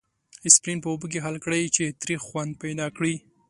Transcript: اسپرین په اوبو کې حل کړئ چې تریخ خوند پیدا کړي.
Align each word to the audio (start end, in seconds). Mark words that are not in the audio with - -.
اسپرین 0.47 0.77
په 0.81 0.87
اوبو 0.91 1.05
کې 1.11 1.23
حل 1.25 1.35
کړئ 1.45 1.63
چې 1.75 1.83
تریخ 2.01 2.19
خوند 2.27 2.51
پیدا 2.63 2.87
کړي. 2.97 3.15